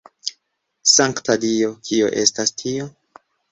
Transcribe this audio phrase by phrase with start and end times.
[0.91, 2.91] Sankta Dio, kio estas tio?